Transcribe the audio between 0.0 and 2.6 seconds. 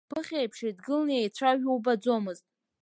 Ԥыхьа еиԥш еидгыланы иеицәажәо убаӡомызт.